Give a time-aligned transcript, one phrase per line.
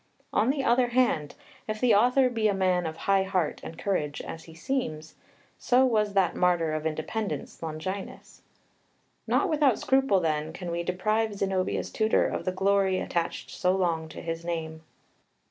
[0.33, 1.35] On the other hand,
[1.67, 5.13] if the author be a man of high heart and courage, as he seems,
[5.59, 8.41] so was that martyr of independence, Longinus.
[9.27, 14.09] Not without scruple, then, can we deprive Zenobia's tutor of the glory attached so long
[14.09, 14.81] to his name.